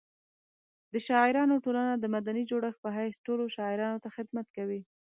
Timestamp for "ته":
4.03-4.09